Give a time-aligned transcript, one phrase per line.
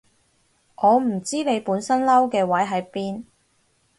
[0.77, 3.25] 我唔知你本身嬲嘅位喺邊